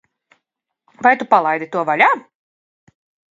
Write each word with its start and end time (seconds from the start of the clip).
Vai 1.05 1.11
Tu 1.19 1.25
palaidi 1.33 1.67
to 1.75 1.85
vaļā? 1.91 2.09